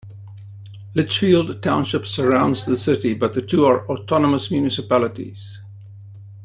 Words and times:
Litchfield 0.95 1.61
Township 1.61 2.07
surrounds 2.07 2.65
the 2.65 2.75
city, 2.75 3.13
but 3.13 3.35
the 3.35 3.41
two 3.43 3.65
are 3.67 3.85
autonomous 3.87 4.49
municipalities. 4.49 5.59